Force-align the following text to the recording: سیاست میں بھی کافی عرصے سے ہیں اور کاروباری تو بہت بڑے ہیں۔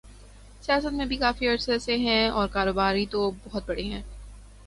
سیاست 0.61 0.93
میں 0.93 1.05
بھی 1.05 1.17
کافی 1.17 1.47
عرصے 1.47 1.77
سے 1.79 1.97
ہیں 1.97 2.27
اور 2.29 2.47
کاروباری 2.47 3.05
تو 3.05 3.31
بہت 3.43 3.67
بڑے 3.67 3.83
ہیں۔ 3.83 4.01